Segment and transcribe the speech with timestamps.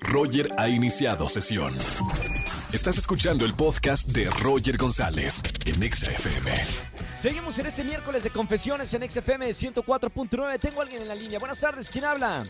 [0.00, 1.74] Roger ha iniciado sesión.
[2.72, 6.50] Estás escuchando el podcast de Roger González en Exa FM.
[7.14, 10.60] Seguimos en este miércoles de confesiones en XFM 104.9.
[10.60, 11.38] Tengo a alguien en la línea.
[11.38, 12.44] Buenas tardes, ¿quién habla?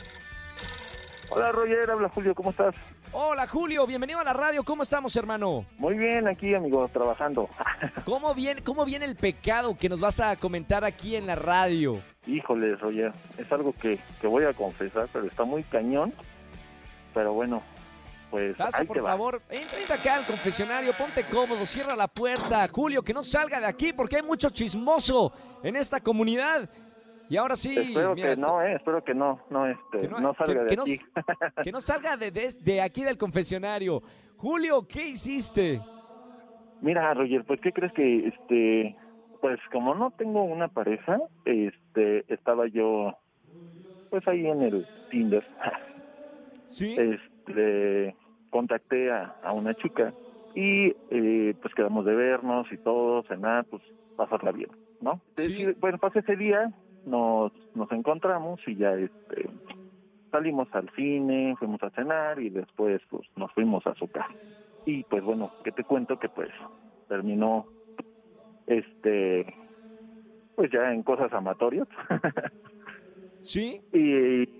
[1.30, 2.74] Hola Roger, habla Julio, ¿cómo estás?
[3.12, 4.64] Hola Julio, bienvenido a la radio.
[4.64, 5.64] ¿Cómo estamos, hermano?
[5.78, 7.48] Muy bien, aquí amigo, trabajando.
[8.04, 12.00] ¿Cómo viene, cómo viene el pecado que nos vas a comentar aquí en la radio?
[12.26, 16.12] Híjole, Roger, es algo que, que voy a confesar, pero está muy cañón.
[17.18, 17.60] Pero bueno,
[18.30, 19.10] pues Pasa, por va.
[19.10, 19.42] favor.
[19.50, 22.68] Entra, acá al confesionario, ponte cómodo, cierra la puerta.
[22.68, 25.32] Julio, que no salga de aquí porque hay mucho chismoso
[25.64, 26.70] en esta comunidad.
[27.28, 27.76] Y ahora sí.
[27.76, 30.76] Espero mira, que no, eh, espero que no, no, este, que no, salga que- de
[30.76, 30.98] que aquí.
[31.64, 34.00] que no salga de, de- de aquí del confesionario.
[34.36, 35.80] Julio, ¿qué hiciste?
[36.80, 38.96] Mira, Roger, pues ¿qué crees que, este,
[39.40, 43.12] pues como no tengo una pareja, este, estaba yo,
[44.08, 45.44] pues ahí en el Tinder,
[46.68, 46.96] Sí.
[46.98, 48.14] este,
[48.50, 50.12] contacté a, a una chica
[50.54, 53.82] y eh, pues quedamos de vernos y todo, cenar, pues
[54.16, 55.20] pasarla bien, ¿no?
[55.36, 55.62] Sí.
[55.62, 56.72] Y, bueno, pasé ese día,
[57.06, 59.48] nos, nos encontramos y ya este,
[60.30, 64.34] salimos al cine, fuimos a cenar y después pues nos fuimos a su casa.
[64.84, 66.50] Y pues bueno, que te cuento que pues
[67.08, 67.66] terminó
[68.66, 69.54] este
[70.56, 71.88] pues ya en cosas amatorias.
[73.40, 73.80] Sí.
[73.92, 74.57] y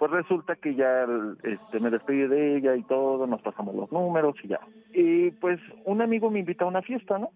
[0.00, 1.06] pues resulta que ya
[1.42, 4.58] este me despedí de ella y todo, nos pasamos los números y ya.
[4.94, 7.28] Y pues un amigo me invita a una fiesta, ¿no?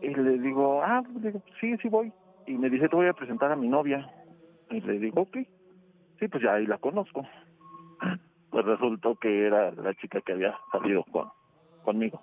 [0.00, 2.12] Y le digo, ah, pues, sí, sí voy.
[2.46, 4.08] Y me dice, te voy a presentar a mi novia.
[4.70, 5.38] Y le digo, ok.
[6.20, 7.26] Sí, pues ya ahí la conozco.
[8.50, 11.28] Pues resultó que era la chica que había salido con
[11.82, 12.22] conmigo.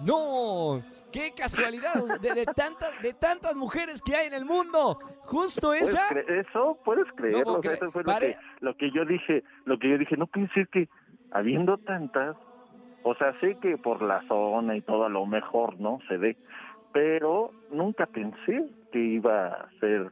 [0.00, 1.94] No, qué casualidad.
[2.20, 4.98] De, de tantas, de tantas mujeres que hay en el mundo.
[5.22, 6.08] Justo ¿Puedes esa.
[6.10, 7.82] eso puedes creerlo, puedo o sea, creer.
[7.82, 10.68] eso fue lo que, lo que yo dije, lo que yo dije, no puede ser
[10.68, 10.88] que
[11.30, 12.36] habiendo tantas,
[13.02, 15.98] o sea, sé que por la zona y todo a lo mejor, ¿no?
[16.08, 16.36] Se ve,
[16.92, 20.10] pero nunca pensé que iba a ser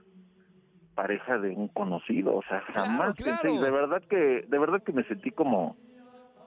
[0.94, 3.41] pareja de un conocido, o sea, jamás claro.
[3.42, 5.76] pensé, y de verdad que, de verdad que me sentí como,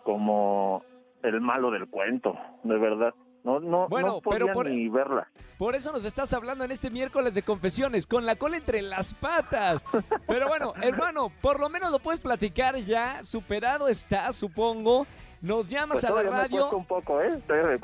[0.04, 0.84] como
[1.24, 3.14] el malo del cuento, de verdad.
[3.46, 5.28] No, no, Bueno, no podía pero por- ni verla.
[5.60, 9.14] Por eso nos estás hablando en este miércoles de confesiones, con la cola entre las
[9.14, 9.86] patas.
[10.28, 13.24] Pero bueno, hermano, por lo menos lo puedes platicar ya.
[13.24, 15.06] Superado está, supongo.
[15.42, 16.58] Nos llamas Pues a la me radio.
[16.62, 17.40] cuesta un poco, ¿eh?
[17.46, 17.82] Todavía me un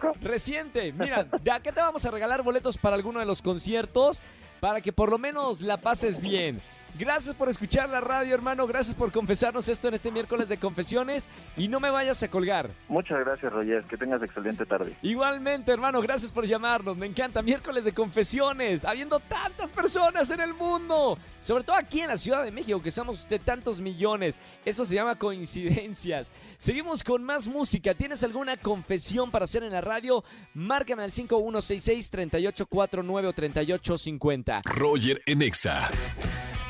[0.00, 0.12] poco.
[0.22, 0.90] reciente.
[0.98, 4.22] Mira, de acá te vamos a regalar boletos para alguno de los conciertos
[4.60, 6.62] para que por lo menos la pases bien.
[6.96, 8.68] Gracias por escuchar la radio, hermano.
[8.68, 11.28] Gracias por confesarnos esto en este miércoles de confesiones.
[11.56, 12.70] Y no me vayas a colgar.
[12.86, 13.82] Muchas gracias, Roger.
[13.84, 14.96] Que tengas excelente tarde.
[15.02, 16.96] Igualmente, hermano, gracias por llamarnos.
[16.96, 17.42] Me encanta.
[17.42, 18.84] Miércoles de confesiones.
[18.84, 21.18] Habiendo tantas personas en el mundo.
[21.40, 24.36] Sobre todo aquí en la Ciudad de México, que somos de tantos millones.
[24.64, 26.30] Eso se llama coincidencias.
[26.58, 27.94] Seguimos con más música.
[27.94, 30.22] ¿Tienes alguna confesión para hacer en la radio?
[30.54, 34.62] Márcame al 5166-3849 o 3850.
[34.64, 35.90] Roger en Exa.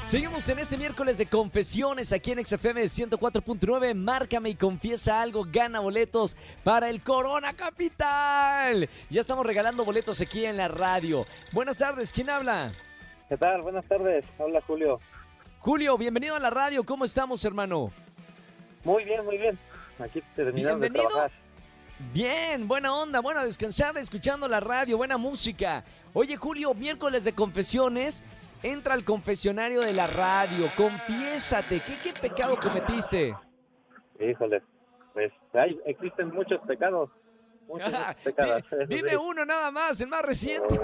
[0.07, 3.95] Seguimos en este miércoles de confesiones aquí en XFM 104.9.
[3.95, 8.89] Márcame y confiesa algo, gana boletos para el Corona Capital.
[9.09, 11.25] Ya estamos regalando boletos aquí en la radio.
[11.53, 12.71] Buenas tardes, ¿quién habla?
[13.29, 13.63] ¿Qué tal?
[13.63, 14.25] Buenas tardes.
[14.39, 15.01] Habla Julio.
[15.61, 16.85] Julio, bienvenido a la radio.
[16.85, 17.91] ¿Cómo estamos, hermano?
[18.85, 19.59] Muy bien, muy bien.
[19.99, 21.09] Aquí terminando de Bienvenido.
[21.09, 21.45] trabajar.
[22.13, 25.85] Bien, buena onda, bueno, a descansar escuchando la radio, buena música.
[26.13, 28.23] Oye, Julio, miércoles de confesiones.
[28.65, 33.35] Entra al confesionario de la radio, confiésate, ¿qué, qué pecado cometiste?
[34.19, 34.63] Híjole,
[35.13, 37.11] pues hay, existen muchos pecados.
[37.69, 37.93] Muchos
[38.25, 38.63] pecados.
[38.73, 39.17] Eso Dime sí.
[39.17, 40.81] uno nada más, el más reciente.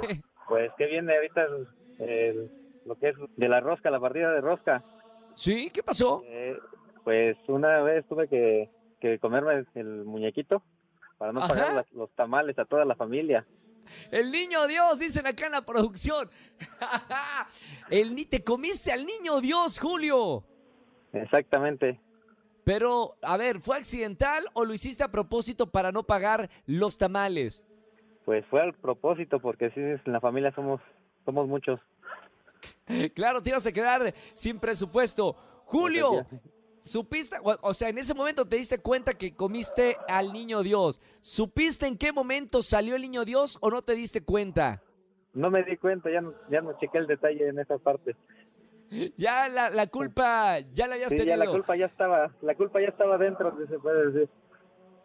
[0.46, 1.68] Pues que viene ahorita el-
[2.06, 2.50] el-
[2.84, 4.82] lo que es de la rosca, la partida de rosca.
[5.34, 5.70] ¿Sí?
[5.72, 6.22] ¿Qué pasó?
[6.26, 6.58] Eh,
[7.02, 8.68] pues una vez tuve que,
[9.00, 10.62] que comerme el muñequito
[11.16, 11.48] para no Ajá.
[11.54, 13.46] pagar los tamales a toda la familia.
[14.10, 16.30] El niño Dios, dicen acá en la producción.
[17.90, 20.44] el ni te comiste al niño Dios, Julio.
[21.12, 22.00] Exactamente.
[22.64, 27.64] Pero, a ver, ¿fue accidental o lo hiciste a propósito para no pagar los tamales?
[28.24, 30.80] Pues fue al propósito porque sí, en la familia somos
[31.24, 31.80] somos muchos.
[33.14, 35.34] Claro, te ibas a quedar sin presupuesto.
[35.64, 36.26] Julio.
[36.82, 41.00] Supiste, o, o sea, en ese momento te diste cuenta que comiste al niño Dios.
[41.20, 44.82] ¿Supiste en qué momento salió el niño Dios o no te diste cuenta?
[45.32, 48.16] No me di cuenta, ya no, ya no chequé el detalle en esa parte.
[49.16, 51.36] Ya la, la culpa ya la habías Sí, tenido.
[51.36, 54.28] ya la culpa ya estaba, la culpa ya estaba dentro, se puede decir.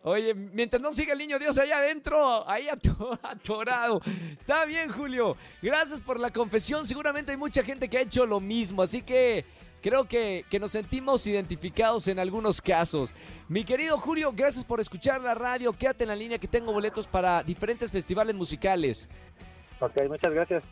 [0.01, 4.01] Oye, mientras no siga el niño Dios allá adentro, ahí ato- atorado.
[4.39, 5.35] Está bien, Julio.
[5.61, 6.85] Gracias por la confesión.
[6.85, 8.81] Seguramente hay mucha gente que ha hecho lo mismo.
[8.83, 9.45] Así que
[9.85, 13.11] creo que, que nos sentimos identificados en algunos casos.
[13.47, 15.73] Mi querido Julio, gracias por escuchar la radio.
[15.73, 19.07] Quédate en la línea que tengo boletos para diferentes festivales musicales.
[19.79, 20.63] Ok, muchas gracias.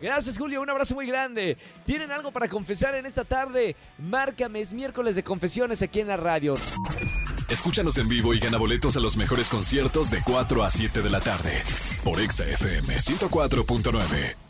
[0.00, 0.62] Gracias, Julio.
[0.62, 1.58] Un abrazo muy grande.
[1.84, 3.74] ¿Tienen algo para confesar en esta tarde?
[3.98, 6.54] Márcame, es miércoles de confesiones aquí en la radio.
[7.48, 11.10] Escúchanos en vivo y gana boletos a los mejores conciertos de 4 a 7 de
[11.10, 11.64] la tarde.
[12.04, 14.45] Por Exa FM 104.9.